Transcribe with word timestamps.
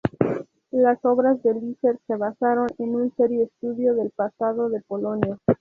Las 0.71 1.05
obras 1.05 1.43
de 1.43 1.53
Lesser 1.53 1.99
se 2.07 2.15
basaron 2.15 2.65
en 2.79 2.95
un 2.95 3.15
serio 3.15 3.43
estudio 3.43 3.93
del 3.93 4.09
pasado 4.09 4.67
de 4.69 4.81
Polonia. 4.81 5.37